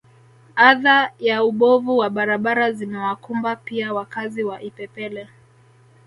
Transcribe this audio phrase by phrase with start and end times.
[0.55, 5.27] Adha ya ubovu wa barabara zimewakumba pia wakazi wa Ipepele